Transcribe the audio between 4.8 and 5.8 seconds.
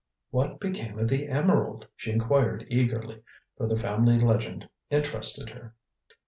interested her.